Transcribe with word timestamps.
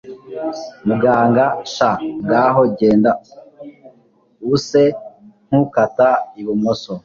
muganga 0.87 1.43
sha 1.73 1.89
ngaho 2.25 2.61
genda, 2.77 3.11
use 4.53 4.83
nkukata 5.47 6.07
ibumoso 6.39 6.93